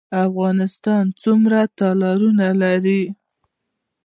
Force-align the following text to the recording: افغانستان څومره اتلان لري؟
افغانستان 0.27 1.03
څومره 1.21 1.55
اتلان 1.65 2.39
لري؟ 2.61 3.01